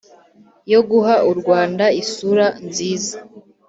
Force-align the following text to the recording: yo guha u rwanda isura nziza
yo 0.71 0.79
guha 0.89 1.15
u 1.31 1.33
rwanda 1.39 1.85
isura 2.01 2.45
nziza 2.67 3.15